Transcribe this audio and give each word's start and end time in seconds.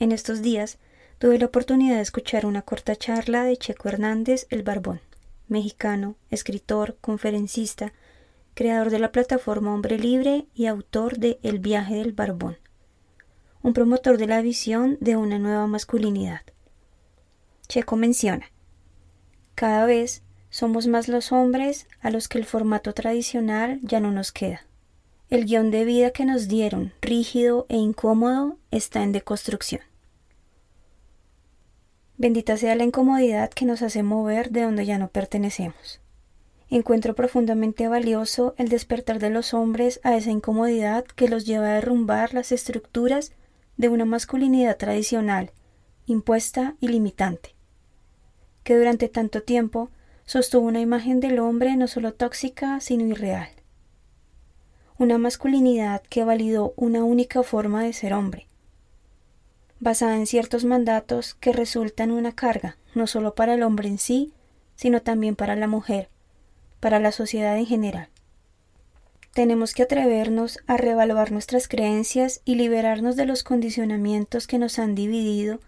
En 0.00 0.12
estos 0.12 0.40
días 0.40 0.78
tuve 1.18 1.38
la 1.38 1.44
oportunidad 1.44 1.96
de 1.96 2.00
escuchar 2.00 2.46
una 2.46 2.62
corta 2.62 2.96
charla 2.96 3.44
de 3.44 3.58
Checo 3.58 3.90
Hernández 3.90 4.46
el 4.48 4.62
Barbón, 4.62 5.02
mexicano, 5.46 6.16
escritor, 6.30 6.96
conferencista, 7.02 7.92
creador 8.54 8.88
de 8.88 8.98
la 8.98 9.12
plataforma 9.12 9.74
Hombre 9.74 9.98
Libre 9.98 10.46
y 10.54 10.64
autor 10.64 11.18
de 11.18 11.38
El 11.42 11.58
viaje 11.58 11.96
del 11.96 12.12
Barbón, 12.12 12.56
un 13.62 13.74
promotor 13.74 14.16
de 14.16 14.26
la 14.26 14.40
visión 14.40 14.96
de 15.02 15.16
una 15.16 15.38
nueva 15.38 15.66
masculinidad. 15.66 16.40
Checo 17.68 17.96
menciona, 17.96 18.50
cada 19.54 19.84
vez 19.84 20.22
somos 20.48 20.86
más 20.86 21.08
los 21.08 21.30
hombres 21.30 21.86
a 22.00 22.08
los 22.08 22.26
que 22.26 22.38
el 22.38 22.46
formato 22.46 22.94
tradicional 22.94 23.78
ya 23.82 24.00
no 24.00 24.12
nos 24.12 24.32
queda. 24.32 24.62
El 25.28 25.44
guion 25.44 25.70
de 25.70 25.84
vida 25.84 26.10
que 26.10 26.24
nos 26.24 26.48
dieron, 26.48 26.94
rígido 27.02 27.66
e 27.68 27.76
incómodo, 27.76 28.56
está 28.70 29.02
en 29.02 29.12
deconstrucción. 29.12 29.89
Bendita 32.20 32.58
sea 32.58 32.74
la 32.74 32.84
incomodidad 32.84 33.48
que 33.48 33.64
nos 33.64 33.80
hace 33.80 34.02
mover 34.02 34.50
de 34.50 34.60
donde 34.60 34.84
ya 34.84 34.98
no 34.98 35.08
pertenecemos. 35.08 36.02
Encuentro 36.68 37.14
profundamente 37.14 37.88
valioso 37.88 38.54
el 38.58 38.68
despertar 38.68 39.18
de 39.20 39.30
los 39.30 39.54
hombres 39.54 40.00
a 40.02 40.14
esa 40.14 40.30
incomodidad 40.30 41.06
que 41.06 41.30
los 41.30 41.46
lleva 41.46 41.68
a 41.70 41.74
derrumbar 41.76 42.34
las 42.34 42.52
estructuras 42.52 43.32
de 43.78 43.88
una 43.88 44.04
masculinidad 44.04 44.76
tradicional, 44.76 45.52
impuesta 46.04 46.76
y 46.78 46.88
limitante, 46.88 47.54
que 48.64 48.76
durante 48.76 49.08
tanto 49.08 49.42
tiempo 49.42 49.88
sostuvo 50.26 50.66
una 50.66 50.82
imagen 50.82 51.20
del 51.20 51.38
hombre 51.38 51.74
no 51.78 51.88
solo 51.88 52.12
tóxica, 52.12 52.80
sino 52.80 53.06
irreal. 53.06 53.48
Una 54.98 55.16
masculinidad 55.16 56.02
que 56.02 56.24
validó 56.24 56.74
una 56.76 57.02
única 57.02 57.42
forma 57.42 57.82
de 57.82 57.94
ser 57.94 58.12
hombre, 58.12 58.49
basada 59.80 60.16
en 60.16 60.26
ciertos 60.26 60.64
mandatos 60.64 61.34
que 61.34 61.52
resultan 61.52 62.10
una 62.10 62.32
carga, 62.32 62.76
no 62.94 63.06
solo 63.06 63.34
para 63.34 63.54
el 63.54 63.62
hombre 63.62 63.88
en 63.88 63.98
sí, 63.98 64.32
sino 64.76 65.00
también 65.00 65.36
para 65.36 65.56
la 65.56 65.66
mujer, 65.66 66.10
para 66.80 67.00
la 67.00 67.12
sociedad 67.12 67.56
en 67.56 67.66
general. 67.66 68.08
Tenemos 69.32 69.74
que 69.74 69.82
atrevernos 69.82 70.58
a 70.66 70.76
reevaluar 70.76 71.32
nuestras 71.32 71.66
creencias 71.66 72.42
y 72.44 72.56
liberarnos 72.56 73.16
de 73.16 73.26
los 73.26 73.42
condicionamientos 73.42 74.46
que 74.46 74.58
nos 74.58 74.78
han 74.78 74.94
dividido 74.94 75.60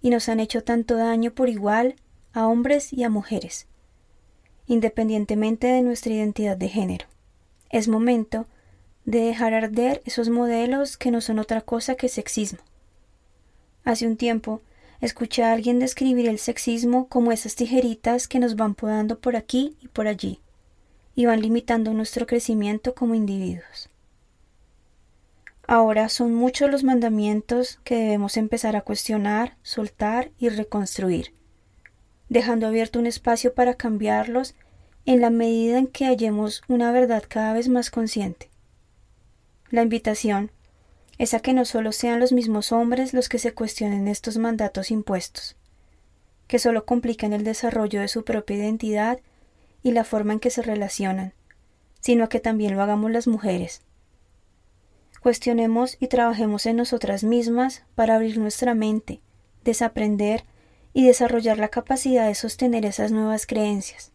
y 0.00 0.10
nos 0.10 0.28
han 0.28 0.40
hecho 0.40 0.62
tanto 0.62 0.96
daño 0.96 1.32
por 1.32 1.48
igual 1.48 1.96
a 2.32 2.46
hombres 2.46 2.92
y 2.92 3.02
a 3.02 3.10
mujeres, 3.10 3.66
independientemente 4.66 5.66
de 5.66 5.82
nuestra 5.82 6.12
identidad 6.12 6.56
de 6.56 6.68
género. 6.68 7.06
Es 7.70 7.88
momento 7.88 8.46
de 9.04 9.20
dejar 9.20 9.52
arder 9.52 10.00
esos 10.04 10.30
modelos 10.30 10.96
que 10.96 11.10
no 11.10 11.20
son 11.20 11.38
otra 11.38 11.60
cosa 11.60 11.96
que 11.96 12.08
sexismo 12.08 12.60
Hace 13.86 14.08
un 14.08 14.16
tiempo 14.16 14.62
escuché 15.00 15.44
a 15.44 15.52
alguien 15.52 15.78
describir 15.78 16.28
el 16.28 16.40
sexismo 16.40 17.06
como 17.06 17.30
esas 17.30 17.54
tijeritas 17.54 18.26
que 18.26 18.40
nos 18.40 18.56
van 18.56 18.74
podando 18.74 19.20
por 19.20 19.36
aquí 19.36 19.76
y 19.80 19.86
por 19.86 20.08
allí, 20.08 20.40
y 21.14 21.26
van 21.26 21.40
limitando 21.40 21.94
nuestro 21.94 22.26
crecimiento 22.26 22.96
como 22.96 23.14
individuos. 23.14 23.88
Ahora 25.68 26.08
son 26.08 26.34
muchos 26.34 26.68
los 26.68 26.82
mandamientos 26.82 27.78
que 27.84 27.94
debemos 27.94 28.36
empezar 28.36 28.74
a 28.74 28.80
cuestionar, 28.80 29.56
soltar 29.62 30.32
y 30.36 30.48
reconstruir, 30.48 31.32
dejando 32.28 32.66
abierto 32.66 32.98
un 32.98 33.06
espacio 33.06 33.54
para 33.54 33.74
cambiarlos 33.74 34.56
en 35.04 35.20
la 35.20 35.30
medida 35.30 35.78
en 35.78 35.86
que 35.86 36.06
hallemos 36.06 36.62
una 36.66 36.90
verdad 36.90 37.22
cada 37.28 37.52
vez 37.52 37.68
más 37.68 37.92
consciente. 37.92 38.50
La 39.70 39.82
invitación 39.82 40.50
es 41.18 41.34
a 41.34 41.40
que 41.40 41.54
no 41.54 41.64
solo 41.64 41.92
sean 41.92 42.20
los 42.20 42.32
mismos 42.32 42.72
hombres 42.72 43.14
los 43.14 43.28
que 43.28 43.38
se 43.38 43.54
cuestionen 43.54 44.08
estos 44.08 44.36
mandatos 44.36 44.90
impuestos, 44.90 45.56
que 46.46 46.58
solo 46.58 46.84
complican 46.84 47.32
el 47.32 47.44
desarrollo 47.44 48.00
de 48.00 48.08
su 48.08 48.24
propia 48.24 48.56
identidad 48.56 49.20
y 49.82 49.92
la 49.92 50.04
forma 50.04 50.34
en 50.34 50.40
que 50.40 50.50
se 50.50 50.62
relacionan, 50.62 51.32
sino 52.00 52.24
a 52.24 52.28
que 52.28 52.40
también 52.40 52.76
lo 52.76 52.82
hagamos 52.82 53.10
las 53.10 53.26
mujeres. 53.26 53.82
Cuestionemos 55.22 55.96
y 55.98 56.08
trabajemos 56.08 56.66
en 56.66 56.76
nosotras 56.76 57.24
mismas 57.24 57.82
para 57.94 58.14
abrir 58.14 58.38
nuestra 58.38 58.74
mente, 58.74 59.20
desaprender 59.64 60.44
y 60.92 61.04
desarrollar 61.04 61.58
la 61.58 61.68
capacidad 61.68 62.26
de 62.26 62.34
sostener 62.34 62.84
esas 62.84 63.10
nuevas 63.10 63.46
creencias, 63.46 64.12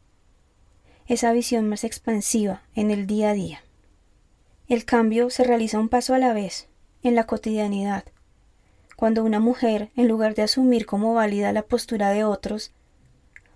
esa 1.08 1.34
visión 1.34 1.68
más 1.68 1.84
expansiva 1.84 2.64
en 2.76 2.92
el 2.92 3.08
día 3.08 3.32
a 3.32 3.34
día. 3.34 3.62
El 4.70 4.86
cambio 4.86 5.30
se 5.30 5.44
realiza 5.44 5.80
un 5.80 5.90
paso 5.90 6.14
a 6.14 6.18
la 6.18 6.32
vez, 6.32 6.70
en 7.04 7.16
la 7.16 7.26
cotidianidad. 7.26 8.06
Cuando 8.96 9.24
una 9.24 9.40
mujer, 9.40 9.90
en 9.96 10.08
lugar 10.08 10.36
de 10.36 10.44
asumir 10.44 10.86
como 10.86 11.14
válida 11.14 11.52
la 11.54 11.64
postura 11.64 12.10
de 12.12 12.24
otros, 12.24 12.72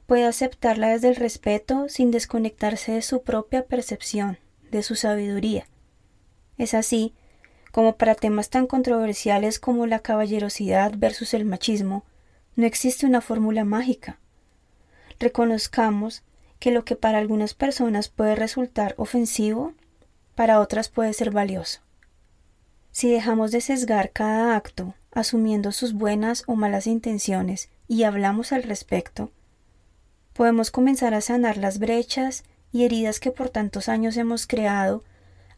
puede 0.07 0.25
aceptarla 0.25 0.89
desde 0.89 1.09
el 1.09 1.15
respeto 1.15 1.87
sin 1.89 2.11
desconectarse 2.11 2.93
de 2.93 3.01
su 3.01 3.21
propia 3.23 3.65
percepción, 3.65 4.39
de 4.71 4.83
su 4.83 4.95
sabiduría. 4.95 5.67
Es 6.57 6.73
así 6.73 7.13
como 7.71 7.97
para 7.97 8.15
temas 8.15 8.49
tan 8.49 8.67
controversiales 8.67 9.59
como 9.59 9.85
la 9.85 9.99
caballerosidad 9.99 10.93
versus 10.95 11.33
el 11.33 11.43
machismo, 11.43 12.05
no 12.55 12.65
existe 12.65 13.05
una 13.05 13.19
fórmula 13.19 13.65
mágica. 13.65 14.17
Reconozcamos 15.19 16.23
que 16.59 16.71
lo 16.71 16.85
que 16.85 16.95
para 16.95 17.17
algunas 17.17 17.53
personas 17.53 18.07
puede 18.07 18.35
resultar 18.35 18.95
ofensivo, 18.97 19.73
para 20.35 20.61
otras 20.61 20.87
puede 20.87 21.11
ser 21.11 21.31
valioso. 21.31 21.81
Si 22.95 23.11
dejamos 23.11 23.51
de 23.51 23.59
sesgar 23.59 24.11
cada 24.11 24.55
acto, 24.55 24.93
asumiendo 25.11 25.73
sus 25.73 25.91
buenas 25.91 26.45
o 26.47 26.55
malas 26.55 26.87
intenciones, 26.87 27.67
y 27.89 28.03
hablamos 28.03 28.53
al 28.53 28.63
respecto, 28.63 29.31
podemos 30.31 30.71
comenzar 30.71 31.13
a 31.13 31.19
sanar 31.19 31.57
las 31.57 31.77
brechas 31.77 32.45
y 32.71 32.85
heridas 32.85 33.19
que 33.19 33.31
por 33.31 33.49
tantos 33.49 33.89
años 33.89 34.15
hemos 34.15 34.47
creado 34.47 35.03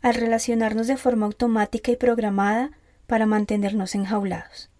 al 0.01 0.15
relacionarnos 0.15 0.87
de 0.87 0.97
forma 0.97 1.27
automática 1.27 1.91
y 1.91 1.95
programada 1.95 2.71
para 3.05 3.27
mantenernos 3.27 3.93
enjaulados. 3.93 4.71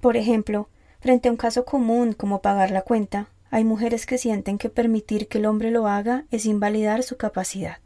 Por 0.00 0.16
ejemplo, 0.16 0.68
frente 0.98 1.28
a 1.28 1.30
un 1.30 1.36
caso 1.36 1.64
común 1.64 2.14
como 2.14 2.42
pagar 2.42 2.72
la 2.72 2.82
cuenta, 2.82 3.28
hay 3.48 3.62
mujeres 3.62 4.06
que 4.06 4.18
sienten 4.18 4.58
que 4.58 4.70
permitir 4.70 5.28
que 5.28 5.38
el 5.38 5.46
hombre 5.46 5.70
lo 5.70 5.86
haga 5.86 6.24
es 6.32 6.46
invalidar 6.46 7.04
su 7.04 7.16
capacidad. 7.16 7.76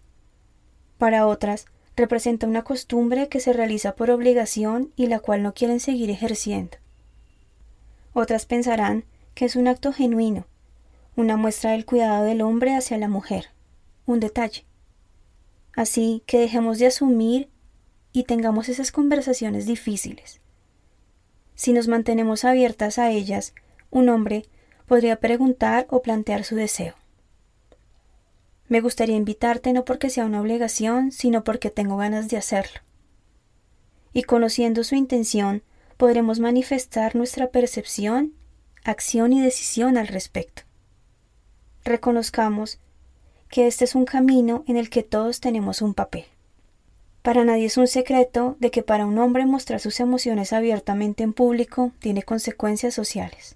Para 0.97 1.27
otras, 1.27 1.67
representa 1.97 2.47
una 2.47 2.63
costumbre 2.63 3.29
que 3.29 3.41
se 3.41 3.53
realiza 3.53 3.95
por 3.95 4.11
obligación 4.11 4.93
y 4.97 5.07
la 5.07 5.21
cual 5.21 5.43
no 5.43 5.55
quieren 5.55 5.81
seguir 5.81 6.11
ejerciendo. 6.11 6.77
Otras 8.13 8.47
pensarán 8.47 9.05
que 9.35 9.45
es 9.45 9.57
un 9.57 9.69
acto 9.69 9.93
genuino, 9.93 10.47
una 11.17 11.37
muestra 11.37 11.73
del 11.73 11.85
cuidado 11.85 12.25
del 12.25 12.43
hombre 12.43 12.75
hacia 12.75 12.99
la 12.99 13.09
mujer, 13.09 13.51
un 14.07 14.21
detalle. 14.21 14.65
Así 15.75 16.23
que 16.27 16.39
dejemos 16.39 16.79
de 16.79 16.87
asumir 16.87 17.49
y 18.13 18.25
tengamos 18.25 18.69
esas 18.69 18.93
conversaciones 18.93 19.67
difíciles. 19.67 20.41
Si 21.57 21.73
nos 21.73 21.89
mantenemos 21.89 22.45
abiertas 22.45 22.99
a 22.99 23.11
ellas, 23.11 23.55
un 23.91 24.09
hombre 24.09 24.47
podría 24.87 25.17
preguntar 25.17 25.87
o 25.91 26.03
plantear 26.03 26.45
su 26.45 26.57
deseo. 26.57 26.95
Me 28.75 28.81
gustaría 28.81 29.15
invitarte 29.15 29.73
no 29.73 29.85
porque 29.85 30.11
sea 30.11 30.25
una 30.25 30.41
obligación, 30.41 31.13
sino 31.13 31.45
porque 31.45 31.71
tengo 31.71 31.97
ganas 31.97 32.29
de 32.29 32.39
hacerlo. 32.39 32.81
Y 34.13 34.25
conociendo 34.25 34.83
su 34.83 34.97
intención, 34.97 35.63
podremos 35.97 36.41
manifestar 36.41 37.15
nuestra 37.15 37.51
percepción, 37.51 38.33
acción 38.83 39.33
y 39.33 39.41
decisión 39.41 39.97
al 39.97 40.09
respecto. 40.09 40.63
Reconozcamos 41.85 42.81
que 43.49 43.69
este 43.69 43.85
es 43.85 43.95
un 43.95 44.07
camino 44.07 44.65
en 44.67 44.77
el 44.77 44.91
que 44.91 45.05
todos 45.05 45.39
tenemos 45.39 45.81
un 45.81 45.95
papel. 45.95 46.25
Para 47.23 47.45
nadie 47.45 47.67
es 47.67 47.77
un 47.77 47.87
secreto 47.87 48.57
de 48.59 48.73
que 48.73 48.83
para 48.83 49.07
un 49.07 49.19
hombre 49.21 49.47
mostrar 49.47 49.79
sus 49.79 50.01
emociones 50.01 50.53
abiertamente 50.53 51.23
en 51.23 51.33
público 51.33 51.93
tiene 52.01 52.25
consecuencias 52.25 52.93
sociales. 52.93 53.55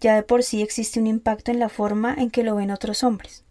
Ya 0.00 0.14
de 0.14 0.22
por 0.22 0.44
sí 0.44 0.62
existe 0.62 1.00
un 1.00 1.08
impacto 1.08 1.50
en 1.50 1.58
la 1.58 1.68
forma 1.68 2.14
en 2.16 2.30
que 2.30 2.44
lo 2.44 2.54
ven 2.54 2.70
otros 2.70 3.02
hombres. 3.02 3.42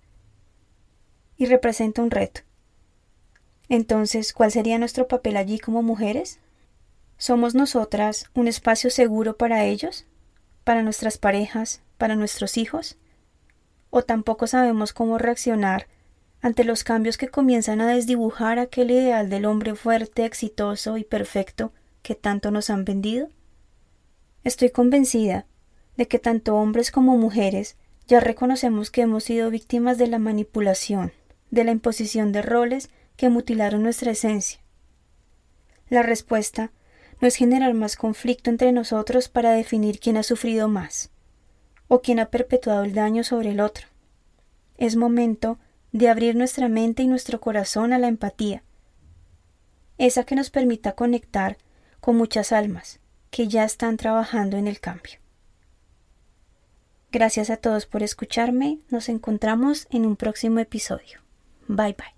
Y 1.37 1.45
representa 1.45 2.01
un 2.01 2.11
reto. 2.11 2.41
Entonces, 3.67 4.33
¿cuál 4.33 4.51
sería 4.51 4.77
nuestro 4.77 5.07
papel 5.07 5.37
allí 5.37 5.59
como 5.59 5.81
mujeres? 5.81 6.39
¿Somos 7.17 7.55
nosotras 7.55 8.29
un 8.33 8.47
espacio 8.47 8.89
seguro 8.89 9.37
para 9.37 9.65
ellos? 9.65 10.05
¿Para 10.63 10.83
nuestras 10.83 11.17
parejas? 11.17 11.81
¿Para 11.97 12.15
nuestros 12.15 12.57
hijos? 12.57 12.97
¿O 13.89 14.03
tampoco 14.03 14.47
sabemos 14.47 14.93
cómo 14.93 15.17
reaccionar 15.17 15.87
ante 16.41 16.63
los 16.63 16.83
cambios 16.83 17.17
que 17.17 17.29
comienzan 17.29 17.81
a 17.81 17.87
desdibujar 17.87 18.59
aquel 18.59 18.91
ideal 18.91 19.29
del 19.29 19.45
hombre 19.45 19.75
fuerte, 19.75 20.25
exitoso 20.25 20.97
y 20.97 21.03
perfecto 21.03 21.71
que 22.03 22.15
tanto 22.15 22.51
nos 22.51 22.69
han 22.69 22.85
vendido? 22.85 23.29
Estoy 24.43 24.69
convencida 24.69 25.47
de 25.97 26.07
que 26.07 26.19
tanto 26.19 26.55
hombres 26.55 26.91
como 26.91 27.17
mujeres 27.17 27.77
ya 28.07 28.19
reconocemos 28.19 28.91
que 28.91 29.01
hemos 29.01 29.23
sido 29.23 29.49
víctimas 29.49 29.97
de 29.97 30.07
la 30.07 30.19
manipulación, 30.19 31.13
de 31.55 31.63
la 31.63 31.71
imposición 31.71 32.33
de 32.33 32.41
roles 32.41 32.89
que 33.15 33.29
mutilaron 33.29 33.81
nuestra 33.81 34.11
esencia. 34.11 34.59
La 35.89 36.03
respuesta 36.03 36.71
no 37.21 37.27
es 37.29 37.37
generar 37.37 37.73
más 37.73 37.95
conflicto 37.95 38.49
entre 38.49 38.73
nosotros 38.73 39.29
para 39.29 39.51
definir 39.51 39.99
quién 39.99 40.17
ha 40.17 40.23
sufrido 40.23 40.67
más 40.67 41.11
o 41.87 42.01
quién 42.01 42.19
ha 42.19 42.29
perpetuado 42.29 42.83
el 42.83 42.93
daño 42.93 43.23
sobre 43.23 43.51
el 43.51 43.61
otro. 43.61 43.87
Es 44.77 44.97
momento 44.97 45.57
de 45.93 46.09
abrir 46.09 46.35
nuestra 46.35 46.67
mente 46.67 47.03
y 47.03 47.07
nuestro 47.07 47.39
corazón 47.39 47.93
a 47.93 47.99
la 47.99 48.07
empatía, 48.07 48.63
esa 49.97 50.25
que 50.25 50.35
nos 50.35 50.49
permita 50.49 50.91
conectar 50.91 51.57
con 52.01 52.17
muchas 52.17 52.51
almas 52.51 52.99
que 53.29 53.47
ya 53.47 53.63
están 53.63 53.95
trabajando 53.95 54.57
en 54.57 54.67
el 54.67 54.81
cambio. 54.81 55.19
Gracias 57.13 57.49
a 57.49 57.55
todos 57.55 57.85
por 57.85 58.03
escucharme, 58.03 58.79
nos 58.89 59.07
encontramos 59.07 59.87
en 59.89 60.05
un 60.05 60.17
próximo 60.17 60.59
episodio. 60.59 61.24
Bye 61.69 61.93
bye. 61.93 62.13